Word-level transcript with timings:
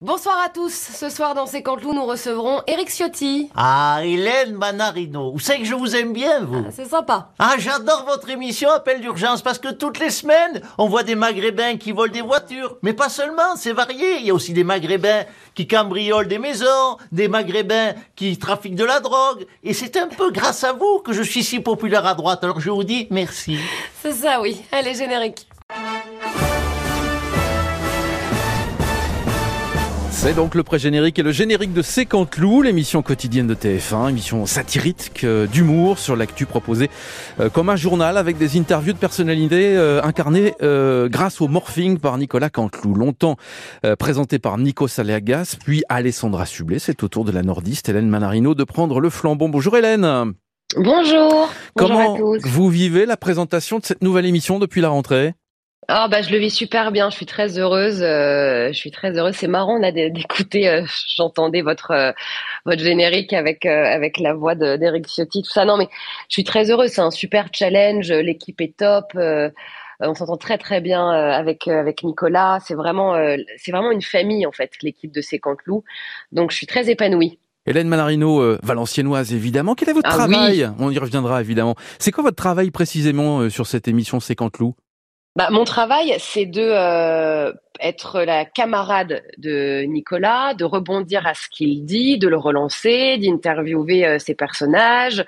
Bonsoir 0.00 0.36
à 0.46 0.48
tous. 0.48 0.72
Ce 0.72 1.10
soir 1.10 1.34
dans 1.34 1.46
C'est 1.46 1.64
Cantelou, 1.64 1.92
nous 1.92 2.06
recevrons 2.06 2.62
Eric 2.68 2.88
Ciotti. 2.88 3.50
Ah, 3.56 3.98
Hélène 4.04 4.54
Manarino. 4.54 5.32
Vous 5.32 5.40
savez 5.40 5.58
que 5.58 5.64
je 5.64 5.74
vous 5.74 5.96
aime 5.96 6.12
bien, 6.12 6.38
vous. 6.44 6.66
Ah, 6.68 6.70
c'est 6.70 6.84
sympa. 6.84 7.32
Ah, 7.40 7.56
j'adore 7.58 8.04
votre 8.06 8.30
émission 8.30 8.70
Appel 8.70 9.00
d'urgence 9.00 9.42
parce 9.42 9.58
que 9.58 9.72
toutes 9.72 9.98
les 9.98 10.10
semaines, 10.10 10.62
on 10.78 10.86
voit 10.86 11.02
des 11.02 11.16
Maghrébins 11.16 11.78
qui 11.78 11.90
volent 11.90 12.12
des 12.12 12.20
voitures. 12.20 12.76
Mais 12.82 12.92
pas 12.92 13.08
seulement, 13.08 13.56
c'est 13.56 13.72
varié. 13.72 14.18
Il 14.20 14.26
y 14.26 14.30
a 14.30 14.34
aussi 14.34 14.52
des 14.52 14.62
Maghrébins 14.62 15.24
qui 15.56 15.66
cambriolent 15.66 16.28
des 16.28 16.38
maisons, 16.38 16.96
des 17.10 17.26
Maghrébins 17.26 17.94
qui 18.14 18.38
trafiquent 18.38 18.76
de 18.76 18.84
la 18.84 19.00
drogue. 19.00 19.46
Et 19.64 19.74
c'est 19.74 19.96
un 19.96 20.06
peu 20.06 20.30
grâce 20.30 20.62
à 20.62 20.74
vous 20.74 21.00
que 21.00 21.12
je 21.12 21.22
suis 21.24 21.42
si 21.42 21.58
populaire 21.58 22.06
à 22.06 22.14
droite. 22.14 22.44
Alors 22.44 22.60
je 22.60 22.70
vous 22.70 22.84
dis 22.84 23.08
merci. 23.10 23.58
C'est 24.00 24.12
ça, 24.12 24.40
oui. 24.40 24.62
Allez, 24.70 24.94
générique. 24.94 25.47
C'est 30.20 30.34
donc 30.34 30.56
le 30.56 30.64
pré-générique 30.64 31.20
et 31.20 31.22
le 31.22 31.30
générique 31.30 31.72
de 31.72 31.80
Sécantelou, 31.80 32.62
l'émission 32.62 33.02
quotidienne 33.02 33.46
de 33.46 33.54
TF1, 33.54 34.10
émission 34.10 34.46
satirique 34.46 35.22
euh, 35.22 35.46
d'humour 35.46 35.96
sur 36.00 36.16
l'actu 36.16 36.44
proposée 36.44 36.90
euh, 37.38 37.48
comme 37.48 37.68
un 37.68 37.76
journal 37.76 38.16
avec 38.16 38.36
des 38.36 38.58
interviews 38.58 38.92
de 38.94 38.98
personnalités 38.98 39.76
euh, 39.76 40.02
incarnées 40.02 40.54
grâce 41.08 41.40
au 41.40 41.46
morphing 41.46 41.98
par 41.98 42.18
Nicolas 42.18 42.50
Canteloup. 42.50 42.94
Longtemps 42.94 43.36
présenté 44.00 44.40
par 44.40 44.58
Nico 44.58 44.88
Saleagas, 44.88 45.54
puis 45.64 45.84
Alessandra 45.88 46.46
Sublet. 46.46 46.80
C'est 46.80 47.04
au 47.04 47.08
tour 47.08 47.24
de 47.24 47.30
la 47.30 47.42
nordiste 47.42 47.88
Hélène 47.88 48.08
Manarino 48.08 48.56
de 48.56 48.64
prendre 48.64 48.98
le 48.98 49.10
flambon. 49.10 49.48
Bonjour 49.48 49.76
Hélène. 49.76 50.34
Bonjour. 50.76 51.48
Comment 51.76 52.16
Bonjour 52.16 52.34
à 52.34 52.38
tous. 52.40 52.48
vous 52.48 52.68
vivez 52.68 53.06
la 53.06 53.16
présentation 53.16 53.78
de 53.78 53.84
cette 53.84 54.02
nouvelle 54.02 54.26
émission 54.26 54.58
depuis 54.58 54.80
la 54.80 54.88
rentrée? 54.88 55.34
Ah 55.90 56.06
bah 56.08 56.20
je 56.20 56.30
le 56.30 56.36
vis 56.36 56.50
super 56.50 56.92
bien, 56.92 57.08
je 57.08 57.16
suis 57.16 57.24
très 57.24 57.58
heureuse, 57.58 58.02
euh, 58.02 58.68
je 58.68 58.72
suis 58.76 58.90
très 58.90 59.16
heureuse. 59.18 59.34
C'est 59.34 59.48
marrant 59.48 59.78
là 59.78 59.90
d'écouter, 59.90 60.68
euh, 60.68 60.82
j'entendais 61.16 61.62
votre 61.62 61.92
euh, 61.92 62.12
votre 62.66 62.82
générique 62.82 63.32
avec 63.32 63.64
euh, 63.64 63.84
avec 63.86 64.18
la 64.20 64.34
voix 64.34 64.54
de- 64.54 64.76
d'Eric 64.76 65.06
Ciotti, 65.08 65.42
tout 65.42 65.50
ça. 65.50 65.64
Non 65.64 65.78
mais 65.78 65.88
je 66.28 66.34
suis 66.34 66.44
très 66.44 66.70
heureuse, 66.70 66.90
c'est 66.90 67.00
un 67.00 67.10
super 67.10 67.46
challenge, 67.54 68.12
l'équipe 68.12 68.60
est 68.60 68.76
top, 68.76 69.06
euh, 69.16 69.48
on 70.00 70.12
s'entend 70.14 70.36
très 70.36 70.58
très 70.58 70.82
bien 70.82 71.10
euh, 71.10 71.30
avec 71.32 71.66
euh, 71.68 71.80
avec 71.80 72.02
Nicolas. 72.02 72.58
C'est 72.62 72.74
vraiment 72.74 73.14
euh, 73.14 73.36
c'est 73.56 73.72
vraiment 73.72 73.90
une 73.90 74.02
famille 74.02 74.44
en 74.46 74.52
fait, 74.52 74.72
l'équipe 74.82 75.10
de 75.10 75.22
Sécantelou. 75.22 75.84
Donc 76.32 76.50
je 76.50 76.56
suis 76.58 76.66
très 76.66 76.90
épanouie. 76.90 77.38
Hélène 77.64 77.88
Manarino, 77.88 78.40
euh, 78.40 78.58
valenciennoise 78.62 79.32
évidemment. 79.32 79.74
Quel 79.74 79.88
est 79.88 79.92
votre 79.94 80.10
Ah 80.10 80.16
travail? 80.16 80.70
On 80.78 80.90
y 80.90 80.98
reviendra 80.98 81.40
évidemment. 81.40 81.76
C'est 81.98 82.12
quoi 82.12 82.24
votre 82.24 82.36
travail 82.36 82.70
précisément 82.70 83.40
euh, 83.40 83.48
sur 83.48 83.66
cette 83.66 83.88
émission 83.88 84.20
Sécantelou 84.20 84.74
Bah, 85.36 85.48
mon 85.50 85.64
travail, 85.64 86.16
c'est 86.18 86.46
de 86.46 86.62
euh, 86.62 87.52
être 87.80 88.22
la 88.22 88.44
camarade 88.44 89.22
de 89.38 89.82
Nicolas, 89.82 90.54
de 90.54 90.64
rebondir 90.64 91.26
à 91.28 91.34
ce 91.34 91.48
qu'il 91.48 91.84
dit, 91.84 92.18
de 92.18 92.26
le 92.26 92.36
relancer, 92.36 93.18
d'interviewer 93.18 94.04
euh, 94.04 94.18
ses 94.18 94.34
personnages. 94.34 95.24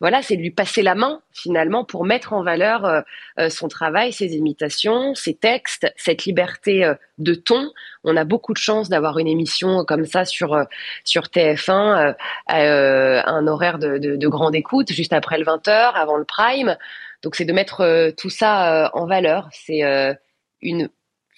Voilà, 0.00 0.22
c'est 0.22 0.36
de 0.36 0.40
lui 0.40 0.50
passer 0.50 0.80
la 0.80 0.94
main 0.94 1.20
finalement 1.34 1.84
pour 1.84 2.06
mettre 2.06 2.32
en 2.32 2.42
valeur 2.42 2.86
euh, 2.86 3.02
euh, 3.38 3.50
son 3.50 3.68
travail, 3.68 4.14
ses 4.14 4.34
imitations, 4.34 5.14
ses 5.14 5.34
textes, 5.34 5.92
cette 5.96 6.24
liberté 6.24 6.82
euh, 6.84 6.94
de 7.18 7.34
ton. 7.34 7.70
On 8.02 8.16
a 8.16 8.24
beaucoup 8.24 8.54
de 8.54 8.58
chance 8.58 8.88
d'avoir 8.88 9.18
une 9.18 9.28
émission 9.28 9.84
comme 9.84 10.06
ça 10.06 10.24
sur 10.24 10.58
sur 11.04 11.24
TF1 11.24 11.70
euh, 11.70 12.12
à 12.46 13.30
un 13.30 13.46
horaire 13.46 13.78
de, 13.78 13.98
de, 13.98 14.16
de 14.16 14.28
grande 14.28 14.54
écoute, 14.54 14.90
juste 14.90 15.12
après 15.12 15.36
le 15.38 15.44
20h, 15.44 15.92
avant 15.92 16.16
le 16.16 16.24
prime. 16.24 16.78
Donc 17.22 17.34
c'est 17.36 17.44
de 17.44 17.52
mettre 17.52 17.82
euh, 17.82 18.10
tout 18.16 18.30
ça 18.30 18.84
euh, 18.84 18.88
en 18.94 19.06
valeur. 19.06 19.48
C'est 19.52 19.84
euh, 19.84 20.14
une 20.62 20.88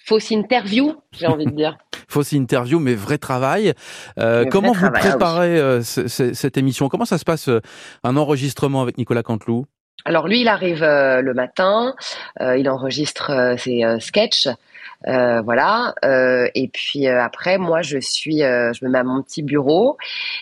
fausse 0.05 0.31
interview, 0.31 0.95
j'ai 1.11 1.27
envie 1.27 1.45
de 1.45 1.51
dire. 1.51 1.77
Fausse 2.09 2.33
interview, 2.33 2.77
mais 2.79 2.93
vrai 2.93 3.17
travail. 3.17 3.73
Euh, 4.19 4.39
Mais 4.39 4.41
vrai 4.41 4.49
comment 4.49 4.71
vous 4.73 4.79
travail, 4.89 5.01
ah 5.03 5.05
oui. 5.05 5.09
préparez 5.09 5.83
ce- 5.83 6.07
ce- 6.07 6.33
cette 6.33 6.57
émission? 6.57 6.87
Comment 6.89 7.05
ça 7.05 7.17
se 7.17 7.23
passe 7.25 7.49
un 8.03 8.17
enregistrement 8.17 8.81
avec 8.83 8.97
Nicolas 8.99 9.23
Canteloup 9.23 9.65
Alors 10.05 10.27
lui, 10.27 10.41
il 10.41 10.47
arrive 10.47 10.83
euh, 10.83 11.21
le 11.21 11.33
matin, 11.33 11.95
euh, 12.41 12.55
il 12.57 12.69
enregistre 12.69 13.55
ses 13.57 13.83
sketchs, 13.99 14.47
voilà. 15.07 15.95
Et 16.53 16.67
puis 16.71 17.07
après, 17.07 17.57
moi, 17.57 17.81
je 17.81 17.97
suis, 17.97 18.39
je 18.39 18.85
me 18.85 18.89
mets 18.91 18.99
à 18.99 19.03
mon 19.03 19.23
petit 19.23 19.41
bureau, 19.41 19.97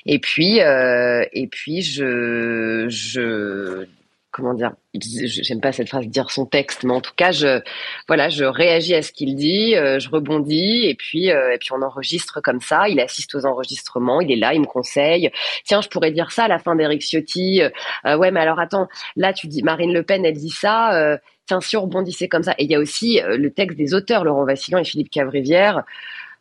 et 0.06 0.19
puis, 0.19 0.58
et 0.59 1.47
puis 1.50 1.81
je, 1.84 2.85
je, 2.90 3.85
comment 4.31 4.53
dire, 4.53 4.72
j'aime 4.94 5.59
pas 5.59 5.72
cette 5.72 5.90
phrase 5.90 6.08
dire 6.08 6.31
son 6.31 6.46
texte, 6.46 6.84
mais 6.84 6.94
en 6.94 7.02
tout 7.02 7.12
cas, 7.16 7.31
je, 7.31 7.62
voilà, 8.08 8.30
je 8.30 8.46
réagis 8.46 8.96
à 8.96 9.02
ce 9.02 9.12
qu'il 9.12 9.36
dit, 9.36 9.75
euh, 9.75 10.00
je 10.00 10.09
rebondis, 10.09 10.86
et 10.86 10.96
puis, 10.96 11.31
euh, 11.31 11.53
et 11.53 11.58
puis 11.58 11.69
on 11.74 11.81
enregistre 11.81 12.41
comme 12.41 12.62
ça. 12.62 12.88
Il 12.88 13.00
assiste 13.00 13.36
aux 13.36 13.46
enregistrements, 13.46 14.22
il 14.22 14.31
est 14.31 14.38
là, 14.38 14.53
il 14.53 14.62
me 14.62 14.66
conseille. 14.66 15.31
Tiens, 15.66 15.81
je 15.81 15.90
pourrais 15.90 16.12
dire 16.12 16.31
ça 16.31 16.46
à 16.46 16.47
la 16.47 16.59
fin 16.59 16.75
d'Eric 16.75 17.02
Ciotti. 17.02 17.62
Euh, 17.62 17.70
euh, 18.06 18.18
ouais, 18.18 18.31
mais 18.31 18.40
alors 18.40 18.59
attends, 18.59 18.88
là 19.18 19.34
tu 19.34 19.47
dis 19.47 19.64
Marine 19.64 19.94
Le 19.94 20.03
Pen, 20.03 20.25
elle 20.25 20.38
dit 20.38 20.50
ça. 20.50 20.96
euh, 20.96 21.18
tiens, 21.47 21.59
si 21.59 21.75
on 21.75 21.81
rebondissait 21.81 22.30
comme 22.30 22.44
ça. 22.44 22.53
Et 22.58 22.64
il 22.64 22.72
y 22.72 22.75
a 22.75 22.80
aussi 22.80 23.20
le 23.25 23.52
texte 23.52 23.78
des 23.78 23.94
auteurs, 23.94 24.24
Laurent 24.24 24.46
Vassillon 24.46 24.78
et 24.78 24.86
Philippe 24.86 25.09
Cavrivière. 25.09 25.84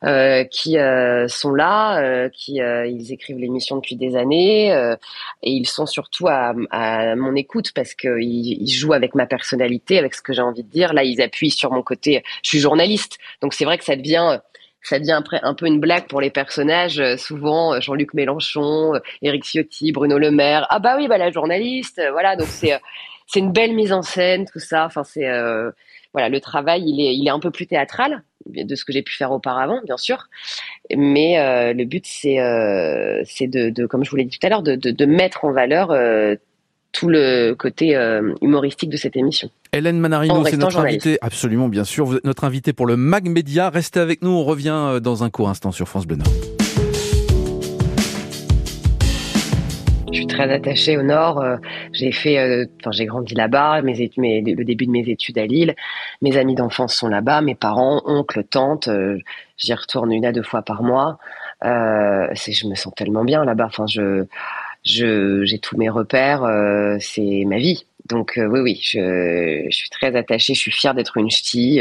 Euh, 0.04 0.44
qui 0.44 0.78
euh, 0.78 1.28
sont 1.28 1.52
là, 1.52 2.00
euh, 2.00 2.28
qui 2.30 2.60
euh, 2.60 2.86
ils 2.86 3.12
écrivent 3.12 3.38
l'émission 3.38 3.76
depuis 3.76 3.96
des 3.96 4.16
années 4.16 4.72
euh, 4.72 4.96
et 5.42 5.50
ils 5.50 5.66
sont 5.66 5.86
surtout 5.86 6.26
à, 6.28 6.54
à 6.70 7.14
mon 7.16 7.34
écoute 7.34 7.72
parce 7.74 7.94
que 7.94 8.20
ils, 8.20 8.66
jouent 8.70 8.92
avec 8.92 9.14
ma 9.14 9.26
personnalité, 9.26 9.98
avec 9.98 10.14
ce 10.14 10.22
que 10.22 10.32
j'ai 10.32 10.42
envie 10.42 10.62
de 10.62 10.70
dire. 10.70 10.92
Là, 10.92 11.04
ils 11.04 11.20
appuient 11.20 11.50
sur 11.50 11.72
mon 11.72 11.82
côté. 11.82 12.22
Je 12.42 12.48
suis 12.48 12.58
journaliste, 12.60 13.18
donc 13.42 13.52
c'est 13.52 13.64
vrai 13.64 13.78
que 13.78 13.84
ça 13.84 13.96
devient 13.96 14.40
ça 14.82 14.98
devient 14.98 15.12
après 15.12 15.40
un 15.42 15.52
peu 15.52 15.66
une 15.66 15.78
blague 15.78 16.06
pour 16.06 16.22
les 16.22 16.30
personnages. 16.30 17.00
Euh, 17.00 17.18
souvent, 17.18 17.78
Jean-Luc 17.80 18.14
Mélenchon, 18.14 18.94
Éric 19.20 19.44
Ciotti, 19.44 19.92
Bruno 19.92 20.18
Le 20.18 20.30
Maire. 20.30 20.66
Ah 20.70 20.78
bah 20.78 20.94
oui, 20.96 21.06
bah 21.06 21.18
la 21.18 21.30
journaliste. 21.30 22.00
Voilà, 22.12 22.36
donc 22.36 22.48
c'est 22.48 22.80
c'est 23.32 23.40
une 23.40 23.52
belle 23.52 23.74
mise 23.74 23.92
en 23.92 24.02
scène, 24.02 24.44
tout 24.52 24.58
ça. 24.58 24.86
Enfin, 24.86 25.04
c'est 25.04 25.28
euh, 25.28 25.70
voilà, 26.12 26.28
le 26.28 26.40
travail, 26.40 26.82
il 26.84 27.00
est 27.00 27.14
il 27.14 27.26
est 27.26 27.30
un 27.30 27.38
peu 27.38 27.50
plus 27.50 27.66
théâtral 27.66 28.22
de 28.46 28.74
ce 28.74 28.84
que 28.84 28.92
j'ai 28.92 29.02
pu 29.02 29.14
faire 29.14 29.30
auparavant, 29.30 29.80
bien 29.84 29.96
sûr. 29.96 30.28
Mais 30.96 31.38
euh, 31.38 31.72
le 31.72 31.84
but, 31.84 32.04
c'est 32.06 32.40
euh, 32.40 33.22
c'est 33.24 33.46
de, 33.46 33.70
de, 33.70 33.86
comme 33.86 34.04
je 34.04 34.10
vous 34.10 34.16
l'ai 34.16 34.24
dit 34.24 34.38
tout 34.38 34.46
à 34.46 34.50
l'heure, 34.50 34.62
de, 34.62 34.74
de, 34.74 34.90
de 34.90 35.06
mettre 35.06 35.44
en 35.44 35.52
valeur 35.52 35.88
tout 36.92 37.08
le 37.08 37.54
côté 37.54 37.94
euh, 37.94 38.34
humoristique 38.42 38.90
de 38.90 38.96
cette 38.96 39.16
émission. 39.16 39.48
Hélène 39.72 40.00
Manarino, 40.00 40.44
c'est 40.44 40.56
notre 40.56 40.80
invitée. 40.80 41.18
Absolument, 41.20 41.68
bien 41.68 41.84
sûr. 41.84 42.04
Vous 42.04 42.16
êtes 42.16 42.24
notre 42.24 42.42
invitée 42.42 42.72
pour 42.72 42.86
le 42.86 42.96
Mag 42.96 43.28
Média. 43.28 43.70
Restez 43.70 44.00
avec 44.00 44.22
nous. 44.22 44.30
On 44.30 44.44
revient 44.44 44.98
dans 45.00 45.22
un 45.22 45.30
court 45.30 45.48
instant 45.48 45.70
sur 45.70 45.88
France 45.88 46.06
Bleu 46.06 46.16
Nord. 46.16 46.49
Je 50.12 50.16
suis 50.16 50.26
très 50.26 50.50
attachée 50.52 50.96
au 50.96 51.02
Nord. 51.02 51.40
euh, 51.40 51.56
J'ai 51.92 52.10
fait, 52.12 52.38
euh, 52.38 52.66
enfin, 52.80 52.90
j'ai 52.90 53.06
grandi 53.06 53.34
là-bas. 53.34 53.80
Mes 53.82 54.00
études, 54.00 54.18
mes- 54.20 54.40
le 54.42 54.64
début 54.64 54.86
de 54.86 54.90
mes 54.90 55.08
études 55.08 55.38
à 55.38 55.46
Lille. 55.46 55.74
Mes 56.20 56.36
amis 56.36 56.54
d'enfance 56.56 56.94
sont 56.94 57.08
là-bas. 57.08 57.40
Mes 57.42 57.54
parents, 57.54 58.02
oncles, 58.06 58.44
tantes. 58.44 58.88
euh, 58.88 59.18
J'y 59.56 59.72
retourne 59.74 60.10
une 60.12 60.24
à 60.26 60.32
deux 60.32 60.42
fois 60.42 60.62
par 60.62 60.82
mois. 60.82 61.18
Euh, 61.64 62.26
je 62.34 62.66
me 62.66 62.74
sens 62.74 62.92
tellement 62.94 63.24
bien 63.24 63.44
là-bas. 63.44 63.66
Enfin, 63.66 63.86
je, 63.86 64.24
je, 64.84 65.44
j'ai 65.44 65.58
tous 65.58 65.76
mes 65.76 65.88
repères. 65.88 66.42
euh, 66.44 66.96
c'est 66.98 67.44
ma 67.46 67.58
vie. 67.58 67.84
Donc 68.08 68.36
euh, 68.38 68.46
oui, 68.46 68.60
oui, 68.60 68.80
je, 68.82 69.66
je 69.70 69.76
suis 69.76 69.90
très 69.90 70.16
attachée. 70.16 70.54
Je 70.54 70.60
suis 70.60 70.72
fière 70.72 70.94
d'être 70.94 71.16
une 71.18 71.30
ch'ti. 71.30 71.80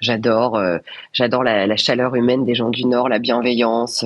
j'adore, 0.00 0.60
j'adore 1.12 1.42
la, 1.42 1.66
la 1.66 1.76
chaleur 1.76 2.14
humaine 2.16 2.44
des 2.44 2.54
gens 2.54 2.68
du 2.70 2.84
Nord, 2.84 3.08
la 3.08 3.18
bienveillance. 3.18 4.04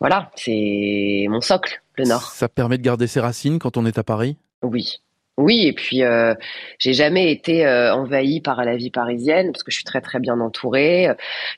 voilà, 0.00 0.30
c'est 0.34 1.26
mon 1.28 1.40
socle, 1.40 1.80
le 2.02 2.08
Nord. 2.08 2.30
Ça 2.32 2.48
permet 2.48 2.78
de 2.78 2.82
garder 2.82 3.06
ses 3.06 3.20
racines 3.20 3.58
quand 3.58 3.76
on 3.76 3.86
est 3.86 3.98
à 3.98 4.04
Paris? 4.04 4.36
Oui. 4.62 5.02
Oui, 5.38 5.66
et 5.66 5.72
puis 5.72 6.02
euh, 6.02 6.34
j'ai 6.78 6.92
jamais 6.92 7.32
été 7.32 7.66
euh, 7.66 7.94
envahie 7.94 8.40
par 8.40 8.64
la 8.64 8.76
vie 8.76 8.90
parisienne 8.90 9.52
parce 9.52 9.62
que 9.62 9.70
je 9.70 9.76
suis 9.76 9.84
très 9.84 10.02
très 10.02 10.20
bien 10.20 10.38
entourée. 10.40 11.08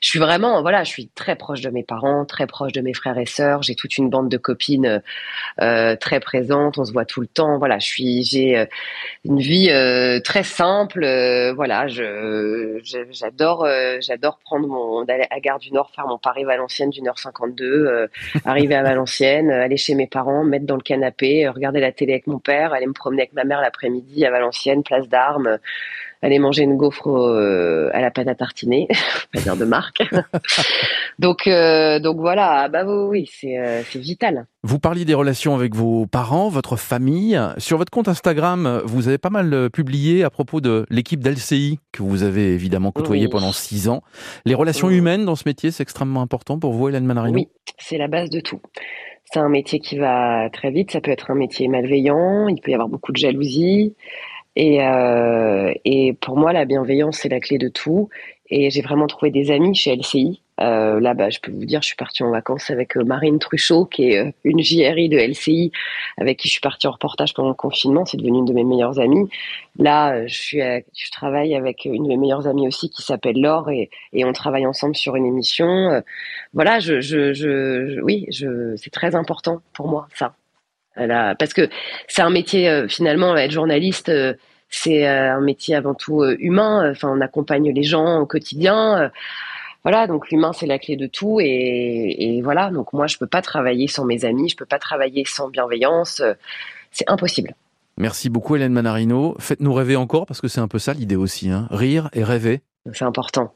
Je 0.01 0.07
suis 0.07 0.19
vraiment, 0.19 0.61
voilà, 0.61 0.83
je 0.83 0.89
suis 0.89 1.09
très 1.09 1.35
proche 1.35 1.61
de 1.61 1.69
mes 1.69 1.83
parents, 1.83 2.25
très 2.25 2.47
proche 2.47 2.71
de 2.71 2.81
mes 2.81 2.93
frères 2.93 3.17
et 3.17 3.25
sœurs. 3.25 3.63
J'ai 3.63 3.75
toute 3.75 3.97
une 3.97 4.09
bande 4.09 4.29
de 4.29 4.37
copines 4.37 5.01
euh, 5.61 5.95
très 5.97 6.21
présentes. 6.21 6.77
On 6.77 6.85
se 6.85 6.93
voit 6.93 7.05
tout 7.05 7.19
le 7.21 7.27
temps. 7.27 7.57
Voilà, 7.57 7.79
je 7.79 7.85
suis, 7.85 8.23
j'ai 8.23 8.65
une 9.25 9.39
vie 9.39 9.69
très 10.23 10.43
simple. 10.43 11.01
voilà, 11.55 11.87
j'adore, 11.87 13.67
j'adore 13.99 14.39
prendre 14.39 14.67
mon, 14.67 15.05
à 15.29 15.39
Gare 15.39 15.59
du 15.59 15.71
Nord, 15.71 15.91
faire 15.91 16.07
mon 16.07 16.17
Paris-Valenciennes 16.17 16.89
d'une 16.89 17.07
heure 17.07 17.19
52, 17.19 17.65
euh, 17.65 18.07
arriver 18.45 18.75
à 18.75 18.83
Valenciennes, 18.83 19.51
aller 19.51 19.77
chez 19.77 19.95
mes 19.95 20.07
parents, 20.07 20.43
me 20.43 20.49
mettre 20.49 20.65
dans 20.65 20.75
le 20.75 20.81
canapé, 20.81 21.47
regarder 21.47 21.79
la 21.79 21.91
télé 21.91 22.13
avec 22.13 22.27
mon 22.27 22.39
père, 22.39 22.73
aller 22.73 22.87
me 22.87 22.93
promener 22.93 23.23
avec 23.23 23.33
ma 23.33 23.43
mère 23.43 23.59
l'après-midi 23.65 24.25
à 24.25 24.31
Valenciennes, 24.31 24.83
place 24.83 25.09
d'Armes, 25.09 25.59
aller 26.25 26.39
manger 26.39 26.63
une 26.63 26.75
gaufre 26.75 27.07
euh, 27.07 27.89
à 27.93 28.01
la 28.01 28.11
pâte 28.11 28.27
à 28.27 28.35
tartiner, 28.35 28.87
pas 29.33 29.41
dire 29.41 29.55
de 29.55 29.65
marque. 29.65 30.03
donc, 31.19 31.47
euh, 31.47 31.99
donc 31.99 32.17
voilà, 32.17 32.67
bah 32.67 32.83
oui, 32.85 33.29
c'est 33.31 33.59
euh, 33.59 33.81
c'est 33.83 33.99
vital. 33.99 34.47
Vous 34.63 34.79
parliez 34.79 35.05
des 35.05 35.13
relations 35.13 35.55
avec 35.55 35.75
vos 35.75 36.07
parents, 36.07 36.49
votre 36.49 36.75
famille. 36.75 37.39
Sur 37.57 37.77
votre 37.77 37.91
compte 37.91 38.07
Instagram, 38.07 38.81
vous 38.85 39.07
avez 39.07 39.19
pas 39.19 39.29
mal 39.29 39.69
publié 39.69 40.23
à 40.23 40.31
propos 40.31 40.59
de 40.59 40.85
l'équipe 40.89 41.19
d'LCI 41.19 41.79
que 41.91 42.01
vous 42.01 42.23
avez 42.23 42.53
évidemment 42.53 42.91
côtoyé 42.91 43.27
pendant 43.27 43.51
six 43.51 43.87
ans. 43.87 44.01
Les 44.45 44.55
relations 44.55 44.89
humaines 44.89 45.25
dans 45.25 45.35
ce 45.35 45.43
métier, 45.45 45.69
c'est 45.69 45.83
extrêmement 45.83 46.21
important 46.21 46.57
pour 46.57 46.73
vous, 46.73 46.89
Hélène 46.89 47.05
Manarino? 47.05 47.37
Oui, 47.37 47.47
c'est 47.77 47.99
la 47.99 48.07
base 48.07 48.31
de 48.31 48.39
tout. 48.39 48.59
C'est 49.31 49.39
un 49.39 49.49
métier 49.49 49.79
qui 49.79 49.97
va 49.97 50.49
très 50.51 50.71
vite, 50.71 50.91
ça 50.91 51.01
peut 51.01 51.11
être 51.11 51.31
un 51.31 51.35
métier 51.35 51.67
malveillant, 51.67 52.47
il 52.47 52.61
peut 52.61 52.71
y 52.71 52.73
avoir 52.73 52.89
beaucoup 52.89 53.11
de 53.11 53.17
jalousie. 53.17 53.95
Et, 54.55 54.81
euh, 54.83 55.73
pour 56.21 56.37
moi, 56.37 56.53
la 56.53 56.65
bienveillance, 56.65 57.17
c'est 57.17 57.29
la 57.29 57.39
clé 57.39 57.57
de 57.57 57.67
tout. 57.67 58.09
Et 58.49 58.69
j'ai 58.69 58.81
vraiment 58.81 59.07
trouvé 59.07 59.31
des 59.31 59.51
amis 59.51 59.75
chez 59.75 59.95
LCI. 59.95 60.41
Euh, 60.61 60.99
là, 60.99 61.13
bah, 61.13 61.29
je 61.29 61.39
peux 61.39 61.51
vous 61.51 61.65
dire, 61.65 61.81
je 61.81 61.87
suis 61.87 61.95
partie 61.95 62.23
en 62.23 62.31
vacances 62.31 62.69
avec 62.69 62.95
euh, 62.95 63.03
Marine 63.03 63.39
Truchot, 63.39 63.85
qui 63.85 64.11
est 64.11 64.27
euh, 64.27 64.31
une 64.43 64.61
JRI 64.61 65.09
de 65.09 65.17
LCI, 65.17 65.71
avec 66.17 66.39
qui 66.39 66.47
je 66.47 66.53
suis 66.53 66.61
partie 66.61 66.87
en 66.87 66.91
reportage 66.91 67.33
pendant 67.33 67.49
le 67.49 67.55
confinement. 67.55 68.05
C'est 68.05 68.17
devenu 68.17 68.39
une 68.39 68.45
de 68.45 68.53
mes 68.53 68.63
meilleures 68.63 68.99
amies. 68.99 69.29
Là, 69.77 70.25
je, 70.27 70.33
suis, 70.33 70.59
je 70.59 71.11
travaille 71.11 71.55
avec 71.55 71.85
une 71.85 72.03
de 72.03 72.07
mes 72.07 72.17
meilleures 72.17 72.47
amies 72.47 72.67
aussi, 72.67 72.89
qui 72.89 73.01
s'appelle 73.01 73.39
Laure, 73.39 73.69
et, 73.69 73.89
et, 74.13 74.23
on 74.25 74.31
travaille 74.31 74.65
ensemble 74.65 74.95
sur 74.95 75.15
une 75.15 75.25
émission. 75.25 76.01
voilà, 76.53 76.79
je, 76.79 77.01
je, 77.01 77.33
je, 77.33 77.99
oui, 78.01 78.27
je, 78.31 78.75
c'est 78.77 78.91
très 78.91 79.15
important 79.15 79.61
pour 79.73 79.87
moi, 79.89 80.07
ça 80.13 80.35
parce 80.95 81.53
que 81.53 81.69
c'est 82.07 82.21
un 82.21 82.29
métier 82.29 82.69
euh, 82.69 82.87
finalement 82.87 83.35
être 83.35 83.51
journaliste 83.51 84.09
euh, 84.09 84.33
c'est 84.69 85.07
euh, 85.07 85.35
un 85.35 85.41
métier 85.41 85.75
avant 85.75 85.93
tout 85.93 86.23
humain 86.39 86.89
enfin 86.91 87.09
on 87.09 87.21
accompagne 87.21 87.71
les 87.71 87.83
gens 87.83 88.19
au 88.19 88.25
quotidien 88.25 89.11
voilà 89.85 90.07
donc 90.07 90.29
l'humain 90.29 90.51
c'est 90.51 90.65
la 90.65 90.79
clé 90.79 90.97
de 90.97 91.07
tout 91.07 91.39
et, 91.39 92.41
voilà 92.43 92.69
donc 92.71 92.91
moi 92.91 93.07
je 93.07 93.17
peux 93.17 93.27
pas 93.27 93.41
travailler 93.41 93.87
sans 93.87 94.03
mes 94.03 94.25
amis 94.25 94.49
je 94.49 94.57
peux 94.57 94.65
pas 94.65 94.79
travailler 94.79 95.23
sans 95.25 95.47
bienveillance 95.47 96.21
c'est 96.91 97.09
impossible 97.09 97.55
Merci 97.97 98.29
beaucoup 98.29 98.57
Hélène 98.57 98.73
Manarino. 98.73 99.35
Faites-nous 99.39 99.73
rêver 99.73 99.95
encore 99.95 100.25
parce 100.25 100.41
que 100.41 100.49
c'est 100.49 100.59
un 100.59 100.67
peu 100.67 100.79
ça 100.79 100.93
l'idée 100.93 101.15
aussi, 101.15 101.49
hein. 101.49 101.67
rire 101.71 102.09
et 102.11 102.25
rêver. 102.25 102.61
C'est 102.91 103.05
important. 103.05 103.53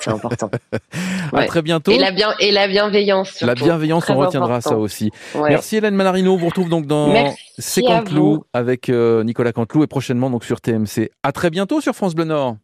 C'est 0.00 0.10
important. 0.10 0.50
À 1.32 1.44
très 1.44 1.60
bientôt. 1.60 1.92
Et 1.92 1.98
la, 1.98 2.10
bien, 2.10 2.34
et 2.40 2.50
la 2.50 2.68
bienveillance. 2.68 3.30
Surtout. 3.30 3.46
La 3.46 3.54
bienveillance, 3.54 4.08
on 4.08 4.16
retiendra 4.16 4.60
ça 4.62 4.76
aussi. 4.78 5.10
Merci 5.34 5.76
Hélène 5.76 5.94
Malarino. 5.94 6.32
On 6.32 6.36
vous 6.36 6.46
retrouve 6.46 6.70
donc 6.70 6.86
dans 6.86 7.34
C'est 7.58 7.82
Canteloup 7.82 8.44
avec 8.52 8.88
euh, 8.88 9.22
Nicolas 9.24 9.52
Canteloup 9.52 9.84
et 9.84 9.86
prochainement 9.86 10.30
donc 10.30 10.44
sur 10.44 10.60
TMC. 10.60 11.10
À 11.22 11.32
très 11.32 11.50
bientôt 11.50 11.80
sur 11.80 11.94
France 11.94 12.14
Bleu 12.14 12.24
Nord. 12.24 12.56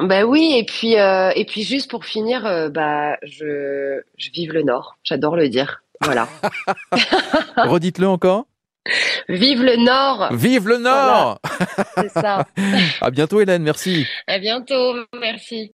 Bah 0.00 0.24
oui, 0.24 0.54
et 0.56 0.64
puis 0.64 0.98
euh, 0.98 1.30
et 1.34 1.44
puis 1.44 1.62
juste 1.62 1.90
pour 1.90 2.04
finir, 2.04 2.46
euh, 2.46 2.70
bah 2.70 3.16
je 3.22 4.00
je 4.16 4.30
vive 4.30 4.52
le 4.52 4.62
Nord. 4.62 4.96
J'adore 5.04 5.36
le 5.36 5.48
dire. 5.48 5.82
Voilà. 6.00 6.26
Redites-le 7.56 8.08
encore. 8.08 8.46
Vive 9.28 9.62
le 9.62 9.76
Nord. 9.76 10.28
Vive 10.32 10.68
le 10.68 10.78
Nord. 10.78 11.38
C'est 11.96 12.08
ça. 12.08 12.46
à 13.02 13.10
bientôt 13.10 13.40
Hélène, 13.40 13.62
merci. 13.62 14.06
À 14.26 14.38
bientôt, 14.38 14.94
merci. 15.20 15.72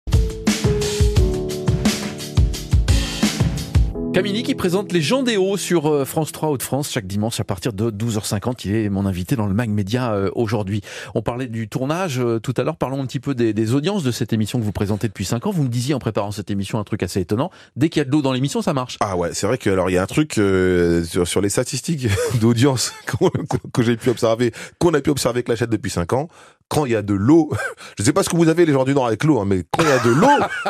Camille 4.14 4.44
qui 4.44 4.54
présente 4.54 4.92
les 4.92 5.00
gens 5.02 5.24
des 5.24 5.36
Hauts 5.36 5.56
sur 5.56 5.92
euh, 5.92 6.04
France 6.04 6.30
3 6.30 6.50
Hauts-de-France 6.50 6.88
chaque 6.88 7.08
dimanche 7.08 7.40
à 7.40 7.44
partir 7.44 7.72
de 7.72 7.90
12h50. 7.90 8.60
Il 8.64 8.76
est 8.76 8.88
mon 8.88 9.06
invité 9.06 9.34
dans 9.34 9.48
le 9.48 9.54
Mag 9.54 9.68
Média 9.68 10.12
euh, 10.12 10.30
aujourd'hui. 10.36 10.82
On 11.16 11.22
parlait 11.22 11.48
du 11.48 11.66
tournage 11.68 12.20
euh, 12.20 12.38
tout 12.38 12.54
à 12.56 12.62
l'heure. 12.62 12.76
Parlons 12.76 13.02
un 13.02 13.06
petit 13.06 13.18
peu 13.18 13.34
des, 13.34 13.74
audiences 13.74 14.04
de 14.04 14.12
cette 14.12 14.32
émission 14.32 14.60
que 14.60 14.64
vous 14.64 14.70
présentez 14.70 15.08
depuis 15.08 15.24
5 15.24 15.48
ans. 15.48 15.50
Vous 15.50 15.64
me 15.64 15.68
disiez 15.68 15.94
en 15.94 15.98
préparant 15.98 16.30
cette 16.30 16.48
émission 16.48 16.78
un 16.78 16.84
truc 16.84 17.02
assez 17.02 17.20
étonnant. 17.20 17.50
Dès 17.74 17.88
qu'il 17.88 17.98
y 17.98 18.02
a 18.02 18.04
de 18.04 18.12
l'eau 18.12 18.22
dans 18.22 18.32
l'émission, 18.32 18.62
ça 18.62 18.72
marche. 18.72 18.98
Ah 19.00 19.16
ouais, 19.16 19.30
c'est 19.32 19.48
vrai 19.48 19.58
que 19.58 19.68
alors 19.68 19.90
il 19.90 19.94
y 19.94 19.98
a 19.98 20.02
un 20.04 20.06
truc 20.06 20.34
sur, 20.34 21.40
les 21.40 21.48
statistiques 21.48 22.06
d'audience 22.40 22.92
que 23.72 23.82
j'ai 23.82 23.96
pu 23.96 24.10
observer, 24.10 24.52
qu'on 24.78 24.94
a 24.94 25.00
pu 25.00 25.10
observer 25.10 25.38
avec 25.38 25.48
la 25.48 25.56
chaîne 25.56 25.70
depuis 25.70 25.90
5 25.90 26.12
ans 26.12 26.28
quand 26.68 26.86
il 26.86 26.92
y 26.92 26.96
a 26.96 27.02
de 27.02 27.14
l'eau, 27.14 27.50
je 27.98 28.02
ne 28.02 28.06
sais 28.06 28.12
pas 28.12 28.22
ce 28.22 28.28
que 28.28 28.36
vous 28.36 28.48
avez 28.48 28.66
les 28.66 28.72
gens 28.72 28.84
du 28.84 28.94
Nord 28.94 29.06
avec 29.06 29.24
l'eau, 29.24 29.40
hein, 29.40 29.44
mais 29.46 29.64
quand 29.70 29.82
il 29.82 29.88
y 29.88 29.92
a 29.92 29.98
de 29.98 30.10
l'eau, 30.10 30.28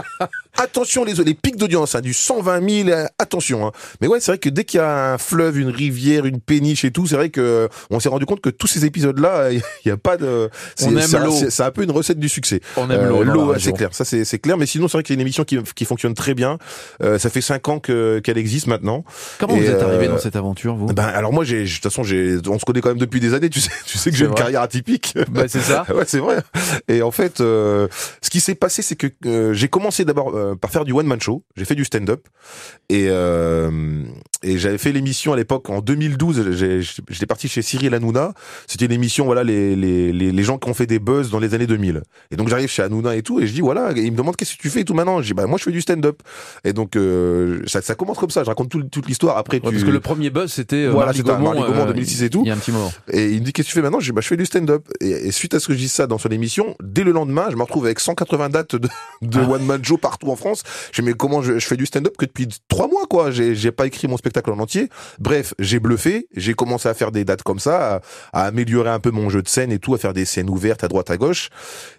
attention 0.58 1.04
les, 1.04 1.14
les 1.14 1.34
pics 1.34 1.56
d'audience, 1.56 1.94
hein, 1.94 2.00
du 2.00 2.12
120 2.12 2.84
000, 2.86 2.98
attention. 3.18 3.66
Hein. 3.66 3.72
Mais 4.00 4.06
ouais, 4.06 4.20
c'est 4.20 4.32
vrai 4.32 4.38
que 4.38 4.48
dès 4.48 4.64
qu'il 4.64 4.78
y 4.78 4.82
a 4.82 5.12
un 5.14 5.18
fleuve, 5.18 5.58
une 5.58 5.68
rivière, 5.68 6.26
une 6.26 6.40
péniche 6.40 6.84
et 6.84 6.90
tout, 6.90 7.06
c'est 7.06 7.16
vrai 7.16 7.30
que 7.30 7.68
on 7.90 8.00
s'est 8.00 8.08
rendu 8.08 8.26
compte 8.26 8.40
que 8.40 8.50
tous 8.50 8.66
ces 8.66 8.84
épisodes-là, 8.84 9.50
il 9.52 9.62
n'y 9.86 9.92
a 9.92 9.96
pas 9.96 10.16
de. 10.16 10.50
On 10.82 10.96
aime 10.96 11.24
l'eau. 11.24 11.32
C'est 11.48 11.62
un 11.62 11.70
peu 11.70 11.82
une 11.82 11.90
recette 11.90 12.18
du 12.18 12.28
succès. 12.28 12.60
On 12.76 12.90
aime 12.90 13.08
l'eau. 13.08 13.22
Euh, 13.22 13.24
l'eau, 13.24 13.54
c'est 13.58 13.72
clair. 13.72 13.90
Ça, 13.92 14.04
c'est 14.04 14.38
clair. 14.38 14.56
Mais 14.56 14.66
sinon, 14.66 14.88
c'est 14.88 14.96
vrai 14.96 15.02
que 15.02 15.08
c'est 15.08 15.14
une 15.14 15.20
émission 15.20 15.44
qui, 15.44 15.58
qui 15.74 15.84
fonctionne 15.84 16.14
très 16.14 16.34
bien. 16.34 16.58
Euh, 17.02 17.18
ça 17.18 17.30
fait 17.30 17.40
cinq 17.40 17.68
ans 17.68 17.78
que 17.78 18.20
qu'elle 18.20 18.38
existe 18.38 18.66
maintenant. 18.66 19.04
Comment 19.38 19.54
vous 19.54 19.64
êtes 19.64 19.82
arrivé 19.82 20.06
euh, 20.06 20.10
dans 20.10 20.18
cette 20.18 20.36
aventure, 20.36 20.74
vous? 20.76 20.86
Ben 20.86 21.04
alors 21.04 21.32
moi, 21.32 21.44
de 21.44 21.64
toute 21.64 21.82
façon, 21.82 22.02
on 22.02 22.58
se 22.58 22.64
connaît 22.64 22.80
quand 22.80 22.90
même 22.90 22.98
depuis 22.98 23.20
des 23.20 23.34
années. 23.34 23.50
Tu 23.50 23.60
sais, 23.60 23.70
tu 23.86 23.98
sais 23.98 24.10
que 24.10 24.16
j'ai 24.16 24.26
une 24.26 24.34
carrière 24.34 24.62
atypique. 24.62 25.14
Bah, 25.30 25.44
c'est 25.48 25.60
ça. 25.60 25.83
ouais, 25.94 26.04
c'est 26.06 26.18
vrai. 26.18 26.42
Et 26.88 27.02
en 27.02 27.10
fait, 27.10 27.40
euh, 27.40 27.88
ce 28.22 28.30
qui 28.30 28.40
s'est 28.40 28.54
passé, 28.54 28.82
c'est 28.82 28.96
que 28.96 29.08
euh, 29.26 29.52
j'ai 29.52 29.68
commencé 29.68 30.04
d'abord 30.04 30.34
euh, 30.34 30.54
par 30.54 30.70
faire 30.70 30.84
du 30.84 30.92
one 30.92 31.06
man 31.06 31.20
show. 31.20 31.44
J'ai 31.56 31.64
fait 31.64 31.74
du 31.74 31.84
stand-up 31.84 32.26
et 32.88 33.08
et 34.44 34.58
j'avais 34.58 34.78
fait 34.78 34.92
l'émission 34.92 35.32
à 35.32 35.36
l'époque 35.36 35.70
en 35.70 35.80
2012. 35.80 36.50
J'étais 37.08 37.26
parti 37.26 37.48
chez 37.48 37.62
Cyril 37.62 37.94
Hanouna. 37.94 38.34
C'était 38.66 38.84
une 38.84 38.92
émission, 38.92 39.24
voilà, 39.24 39.42
les, 39.42 39.74
les, 39.74 40.12
les, 40.12 40.42
gens 40.42 40.58
qui 40.58 40.68
ont 40.68 40.74
fait 40.74 40.86
des 40.86 40.98
buzz 40.98 41.30
dans 41.30 41.38
les 41.38 41.54
années 41.54 41.66
2000. 41.66 42.02
Et 42.30 42.36
donc 42.36 42.48
j'arrive 42.48 42.68
chez 42.68 42.82
Hanouna 42.82 43.16
et 43.16 43.22
tout, 43.22 43.40
et 43.40 43.46
je 43.46 43.52
dis 43.52 43.62
voilà, 43.62 43.92
il 43.96 44.12
me 44.12 44.16
demande 44.16 44.36
qu'est-ce 44.36 44.56
que 44.56 44.62
tu 44.62 44.68
fais 44.68 44.80
et 44.80 44.84
tout 44.84 44.94
maintenant? 44.94 45.22
Je 45.22 45.28
dis 45.28 45.34
bah 45.34 45.46
moi 45.46 45.58
je 45.58 45.64
fais 45.64 45.72
du 45.72 45.80
stand-up. 45.80 46.22
Et 46.64 46.72
donc 46.72 46.98
ça, 47.66 47.80
ça 47.80 47.94
commence 47.94 48.18
comme 48.18 48.30
ça. 48.30 48.44
Je 48.44 48.48
raconte 48.48 48.68
toute 48.68 49.06
l'histoire. 49.06 49.38
Après, 49.38 49.60
tu... 49.60 49.70
parce 49.70 49.82
que 49.82 49.90
le 49.90 50.00
premier 50.00 50.30
buzz 50.30 50.52
c'était 50.52 50.86
voilà, 50.88 51.12
c'était 51.12 51.30
en 51.30 51.86
2006 51.86 52.22
et 52.22 52.30
tout. 52.30 52.42
Il 52.44 52.48
y 52.48 52.50
a 52.50 52.54
un 52.54 52.58
petit 52.58 52.72
moment. 52.72 52.92
Et 53.10 53.30
il 53.30 53.40
me 53.40 53.46
dit 53.46 53.52
qu'est-ce 53.52 53.68
que 53.68 53.72
tu 53.72 53.78
fais 53.78 53.82
maintenant? 53.82 54.00
Je 54.00 54.06
dis 54.06 54.12
bah 54.12 54.20
je 54.20 54.28
fais 54.28 54.36
du 54.36 54.46
stand-up. 54.46 54.86
Et, 55.00 55.08
et, 55.08 55.30
suite 55.30 55.54
à 55.54 55.60
ce 55.60 55.68
que 55.68 55.72
je 55.72 55.78
dis 55.78 55.88
ça 55.88 56.06
dans 56.06 56.18
son 56.18 56.28
émission, 56.28 56.76
dès 56.82 57.02
le 57.02 57.12
lendemain, 57.12 57.46
je 57.50 57.56
me 57.56 57.62
retrouve 57.62 57.86
avec 57.86 58.00
180 58.00 58.50
dates 58.50 58.76
de, 58.76 58.88
de 59.22 59.40
ah. 59.40 59.48
one 59.48 59.64
man 59.64 59.84
show 59.84 59.96
partout 59.96 60.30
en 60.30 60.36
France. 60.36 60.62
Je 60.92 61.00
dis 61.00 61.06
mais 61.06 61.14
comment 61.14 61.42
je, 61.42 61.58
je 61.58 61.66
fais 61.66 61.76
du 61.76 61.86
stand-up 61.86 62.14
que 62.18 62.26
depuis 62.26 62.48
trois 62.68 62.88
mois 62.88 63.06
quoi? 63.08 63.30
J'ai 63.30 63.72
pas 63.72 63.86
écrit 63.86 64.06
mon 64.06 64.16
spectacle 64.16 64.33
en 64.46 64.58
entier. 64.58 64.88
Bref, 65.18 65.54
j'ai 65.58 65.80
bluffé, 65.80 66.28
j'ai 66.36 66.54
commencé 66.54 66.88
à 66.88 66.94
faire 66.94 67.12
des 67.12 67.24
dates 67.24 67.42
comme 67.42 67.58
ça, 67.58 68.00
à, 68.32 68.46
améliorer 68.46 68.90
un 68.90 69.00
peu 69.00 69.10
mon 69.10 69.30
jeu 69.30 69.42
de 69.42 69.48
scène 69.48 69.72
et 69.72 69.78
tout, 69.78 69.94
à 69.94 69.98
faire 69.98 70.12
des 70.12 70.24
scènes 70.24 70.50
ouvertes 70.50 70.84
à 70.84 70.88
droite 70.88 71.10
à 71.10 71.16
gauche. 71.16 71.50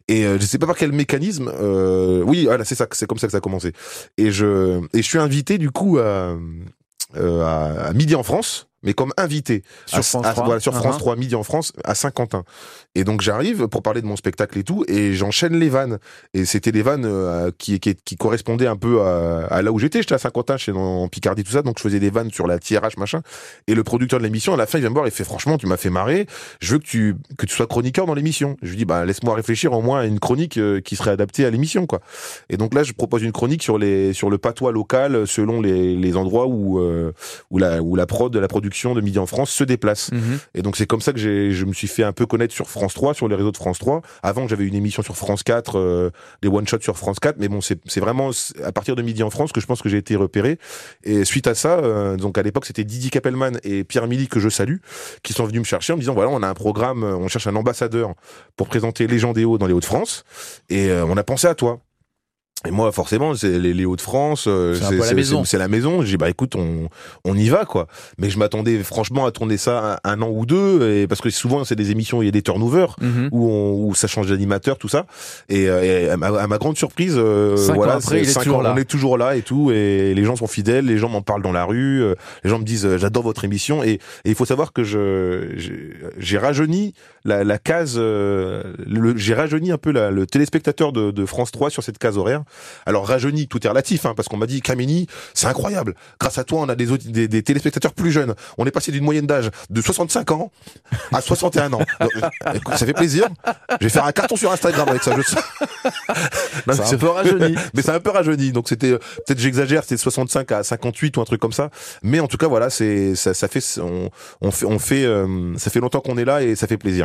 Et 0.07 0.25
euh, 0.25 0.37
je 0.39 0.45
sais 0.45 0.57
pas 0.57 0.67
par 0.67 0.77
quel 0.77 0.91
mécanisme. 0.91 1.51
Euh, 1.53 2.21
oui, 2.21 2.45
voilà, 2.45 2.65
c'est 2.65 2.75
ça, 2.75 2.87
c'est 2.91 3.07
comme 3.07 3.17
ça 3.17 3.27
que 3.27 3.31
ça 3.31 3.37
a 3.37 3.41
commencé. 3.41 3.73
Et 4.17 4.31
je 4.31 4.81
et 4.93 5.01
je 5.01 5.07
suis 5.07 5.19
invité 5.19 5.57
du 5.57 5.71
coup 5.71 5.97
à, 5.97 6.37
euh, 7.15 7.87
à 7.87 7.93
Midi 7.93 8.15
en 8.15 8.23
France 8.23 8.67
mais 8.85 8.93
comme 8.93 9.11
invité 9.17 9.63
sur 9.85 10.03
France 10.03 10.25
3, 10.31 10.45
voilà, 10.45 10.59
sur 10.59 10.73
France 10.73 10.97
3 10.97 11.15
uh-huh. 11.15 11.19
midi 11.19 11.35
en 11.35 11.43
France 11.43 11.73
à 11.83 11.95
Saint-Quentin. 11.95 12.43
Et 12.95 13.03
donc 13.03 13.21
j'arrive 13.21 13.67
pour 13.67 13.83
parler 13.83 14.01
de 14.01 14.07
mon 14.07 14.15
spectacle 14.15 14.57
et 14.57 14.63
tout, 14.63 14.85
et 14.87 15.13
j'enchaîne 15.13 15.57
les 15.57 15.69
vannes. 15.69 15.99
Et 16.33 16.45
c'était 16.45 16.71
des 16.71 16.81
vannes 16.81 17.05
euh, 17.05 17.51
qui, 17.57 17.79
qui, 17.79 17.95
qui, 17.95 18.15
correspondaient 18.15 18.67
un 18.67 18.77
peu 18.77 19.01
à, 19.01 19.47
à 19.47 19.61
là 19.61 19.71
où 19.71 19.79
j'étais. 19.79 19.99
J'étais 20.01 20.15
à 20.15 20.17
Saint-Quentin, 20.17 20.57
chez 20.57 20.71
en 20.71 21.07
Picardie, 21.07 21.43
tout 21.43 21.51
ça. 21.51 21.61
Donc 21.61 21.77
je 21.77 21.83
faisais 21.83 21.99
des 21.99 22.09
vannes 22.09 22.31
sur 22.31 22.47
la 22.47 22.59
TRH 22.59 22.97
machin. 22.97 23.21
Et 23.67 23.75
le 23.75 23.83
producteur 23.83 24.19
de 24.19 24.23
l'émission, 24.23 24.53
à 24.53 24.57
la 24.57 24.65
fin, 24.65 24.77
il 24.77 24.81
vient 24.81 24.89
me 24.89 24.95
voir, 24.95 25.07
il 25.07 25.11
fait 25.11 25.23
franchement, 25.23 25.57
tu 25.57 25.67
m'as 25.67 25.77
fait 25.77 25.89
marrer. 25.89 26.27
Je 26.61 26.73
veux 26.73 26.79
que 26.79 26.85
tu 26.85 27.15
que 27.37 27.45
tu 27.45 27.55
sois 27.55 27.67
chroniqueur 27.67 28.05
dans 28.05 28.13
l'émission. 28.13 28.55
Je 28.61 28.69
lui 28.69 28.77
dis 28.77 28.85
bah 28.85 29.05
laisse-moi 29.05 29.35
réfléchir 29.35 29.73
au 29.73 29.81
moins 29.81 30.01
à 30.01 30.05
une 30.05 30.19
chronique 30.19 30.57
euh, 30.57 30.79
qui 30.79 30.95
serait 30.95 31.11
adaptée 31.11 31.45
à 31.45 31.49
l'émission 31.49 31.85
quoi. 31.87 31.99
Et 32.49 32.57
donc 32.57 32.73
là, 32.73 32.83
je 32.83 32.93
propose 32.93 33.23
une 33.23 33.31
chronique 33.31 33.63
sur 33.63 33.77
les 33.77 34.13
sur 34.13 34.29
le 34.29 34.37
patois 34.37 34.71
local 34.71 35.27
selon 35.27 35.59
les, 35.59 35.95
les 35.95 36.15
endroits 36.15 36.47
où 36.47 36.79
euh, 36.79 37.11
où 37.49 37.57
la 37.57 37.81
où 37.81 37.95
la 37.95 38.05
prod 38.05 38.31
de 38.31 38.39
la 38.39 38.47
production 38.47 38.74
de 38.83 39.01
Midi 39.01 39.19
en 39.19 39.25
France 39.25 39.51
se 39.51 39.63
déplace. 39.63 40.11
Mhm. 40.11 40.39
Et 40.53 40.61
donc 40.61 40.75
c'est 40.77 40.85
comme 40.85 41.01
ça 41.01 41.13
que 41.13 41.19
je 41.19 41.65
me 41.65 41.73
suis 41.73 41.87
fait 41.87 42.03
un 42.03 42.11
peu 42.11 42.25
connaître 42.25 42.53
sur 42.53 42.69
France 42.69 42.93
3, 42.93 43.13
sur 43.13 43.27
les 43.27 43.35
réseaux 43.35 43.51
de 43.51 43.57
France 43.57 43.79
3. 43.79 44.01
Avant, 44.23 44.47
j'avais 44.47 44.65
une 44.65 44.75
émission 44.75 45.01
sur 45.01 45.15
France 45.15 45.43
4, 45.43 45.77
euh, 45.77 46.09
des 46.41 46.47
one 46.47 46.67
shots 46.67 46.81
sur 46.81 46.97
France 46.97 47.19
4, 47.19 47.37
mais 47.39 47.47
bon, 47.47 47.61
c'est, 47.61 47.79
vraiment 47.99 48.31
à 48.63 48.71
partir 48.71 48.95
de 48.95 49.01
Midi 49.01 49.23
en 49.23 49.29
France 49.29 49.51
que 49.51 49.61
je 49.61 49.65
pense 49.65 49.81
que 49.81 49.89
j'ai 49.89 49.97
été 49.97 50.15
repéré. 50.15 50.59
Et 51.03 51.25
suite 51.25 51.47
à 51.47 51.55
ça, 51.55 51.79
euh, 51.79 52.17
donc 52.17 52.37
à 52.37 52.43
l'époque, 52.43 52.65
c'était 52.65 52.83
Didier 52.83 53.09
Capelman 53.09 53.57
et 53.63 53.83
Pierre 53.83 54.07
Milly 54.07 54.27
que 54.27 54.39
je 54.39 54.49
salue, 54.49 54.77
qui 55.23 55.33
sont 55.33 55.45
venus 55.45 55.59
me 55.59 55.65
chercher 55.65 55.93
en 55.93 55.95
me 55.95 56.01
disant 56.01 56.13
voilà, 56.13 56.29
on 56.29 56.43
a 56.43 56.47
un 56.47 56.53
programme, 56.53 57.03
on 57.03 57.27
cherche 57.27 57.47
un 57.47 57.55
ambassadeur 57.55 58.13
pour 58.55 58.67
présenter 58.67 59.07
les 59.07 59.19
gens 59.19 59.33
des 59.33 59.45
Hauts 59.45 59.57
dans 59.57 59.67
les 59.67 59.73
Hauts-de-France, 59.73 60.25
et 60.69 60.89
euh, 60.89 61.05
on 61.05 61.17
a 61.17 61.23
pensé 61.23 61.47
à 61.47 61.55
toi. 61.55 61.79
Et 62.67 62.71
moi, 62.71 62.91
forcément, 62.91 63.35
c'est 63.35 63.59
les, 63.59 63.73
les 63.73 63.85
Hauts-de-France, 63.85 64.45
euh, 64.47 64.75
C'est 64.75 64.97
la 64.97 65.13
maison. 65.13 65.43
c'est 65.43 65.57
la 65.57 65.67
maison. 65.67 66.01
J'ai 66.01 66.11
dit, 66.11 66.17
bah 66.17 66.29
écoute, 66.29 66.55
on, 66.55 66.89
on 67.23 67.35
y 67.37 67.49
va, 67.49 67.65
quoi. 67.65 67.87
Mais 68.17 68.29
je 68.29 68.37
m'attendais 68.39 68.79
franchement 68.83 69.25
à 69.25 69.31
tourner 69.31 69.57
ça 69.57 69.99
un, 70.03 70.11
un 70.11 70.21
an 70.21 70.29
ou 70.29 70.45
deux, 70.45 70.89
et 70.89 71.07
parce 71.07 71.21
que 71.21 71.29
souvent, 71.29 71.63
c'est 71.63 71.75
des 71.75 71.91
émissions 71.91 72.19
où 72.19 72.23
il 72.23 72.25
y 72.25 72.29
a 72.29 72.31
des 72.31 72.41
turnovers, 72.41 72.95
Mhm. 73.01 73.29
où, 73.31 73.49
on, 73.49 73.85
où 73.87 73.95
ça 73.95 74.07
change 74.07 74.27
d'animateur, 74.27 74.77
tout 74.77 74.87
ça. 74.87 75.05
Et, 75.49 75.69
euh, 75.69 75.83
et 75.83 76.09
à, 76.09 76.17
ma, 76.17 76.27
à 76.27 76.47
ma 76.47 76.57
grande 76.57 76.77
surprise, 76.77 77.15
euh, 77.17 77.55
Cinq 77.57 77.73
ans 77.73 77.75
voilà, 77.75 77.93
après, 77.93 78.05
c'est 78.17 78.17
il 78.23 78.29
est 78.29 78.31
cinq 78.31 78.43
toujours 78.43 78.59
ans, 78.59 78.61
là. 78.61 78.73
on 78.75 78.77
est 78.77 78.85
toujours 78.85 79.17
là 79.17 79.35
et 79.35 79.41
tout, 79.41 79.71
et 79.71 80.13
les 80.13 80.23
gens 80.23 80.35
sont 80.35 80.47
fidèles, 80.47 80.85
les 80.85 80.97
gens 80.97 81.09
m'en 81.09 81.21
parlent 81.21 81.41
dans 81.43 81.51
la 81.51 81.65
rue, 81.65 82.01
euh, 82.03 82.15
les 82.43 82.49
gens 82.49 82.59
me 82.59 82.63
disent, 82.63 82.85
euh, 82.85 82.97
j'adore 82.97 83.23
votre 83.23 83.43
émission, 83.45 83.83
et, 83.83 83.99
il 84.25 84.35
faut 84.35 84.45
savoir 84.45 84.73
que 84.73 84.83
je 84.83 85.49
j'ai- 86.19 86.37
rajeuni 86.37 86.93
la, 87.23 87.43
la 87.43 87.57
case, 87.57 87.99
j'ai 89.15 89.33
rajeuni 89.33 89.71
un 89.71 89.77
peu 89.77 89.91
la- 89.91 90.11
le 90.11 90.25
téléspectateur 90.27 90.91
de, 90.91 91.11
de 91.11 91.25
France 91.25 91.51
3 91.51 91.69
sur 91.69 91.83
cette 91.83 91.97
case 91.97 92.17
horaire. 92.17 92.43
Alors 92.85 93.07
rajeuni, 93.07 93.47
tout 93.47 93.65
est 93.65 93.69
relatif, 93.69 94.05
hein, 94.05 94.13
parce 94.15 94.27
qu'on 94.27 94.37
m'a 94.37 94.47
dit 94.47 94.61
Camini, 94.61 95.07
c'est 95.33 95.47
incroyable. 95.47 95.95
Grâce 96.19 96.37
à 96.37 96.43
toi, 96.43 96.61
on 96.61 96.69
a 96.69 96.75
des, 96.75 96.91
audi- 96.91 97.11
des, 97.11 97.27
des 97.27 97.43
téléspectateurs 97.43 97.93
plus 97.93 98.11
jeunes. 98.11 98.35
On 98.57 98.65
est 98.65 98.71
passé 98.71 98.91
d'une 98.91 99.03
moyenne 99.03 99.27
d'âge 99.27 99.49
de 99.69 99.81
65 99.81 100.31
ans 100.31 100.51
à 101.11 101.21
61 101.21 101.73
ans. 101.73 101.79
Donc, 101.99 102.11
écoute, 102.53 102.75
ça 102.77 102.85
fait 102.85 102.93
plaisir. 102.93 103.27
Je 103.79 103.85
vais 103.85 103.89
faire 103.89 104.05
un 104.05 104.11
carton 104.11 104.35
sur 104.35 104.51
Instagram 104.51 104.87
avec 104.89 105.03
ça. 105.03 105.15
Je 105.15 105.21
C'est 106.73 106.93
un 106.93 106.97
peu 106.97 107.09
rajeuni. 107.09 107.55
mais 107.73 107.81
c'est 107.81 107.91
un 107.91 107.99
peu 107.99 108.09
rajeuni. 108.09 108.51
Donc 108.51 108.69
c'était 108.69 108.91
euh, 108.91 108.97
peut-être 109.25 109.39
j'exagère, 109.39 109.83
c'était 109.83 109.97
65 109.97 110.51
à 110.51 110.63
58 110.63 111.17
ou 111.17 111.21
un 111.21 111.25
truc 111.25 111.41
comme 111.41 111.53
ça. 111.53 111.69
Mais 112.03 112.19
en 112.19 112.27
tout 112.27 112.37
cas 112.37 112.47
voilà, 112.47 112.69
c'est 112.69 113.15
ça, 113.15 113.33
ça 113.33 113.47
fait 113.47 113.63
on, 113.79 114.09
on 114.41 114.51
fait 114.51 114.65
on 114.65 114.79
fait 114.79 115.05
euh, 115.05 115.57
ça 115.57 115.69
fait 115.69 115.79
longtemps 115.79 116.01
qu'on 116.01 116.17
est 116.17 116.25
là 116.25 116.41
et 116.41 116.55
ça 116.55 116.67
fait 116.67 116.77
plaisir. 116.77 117.03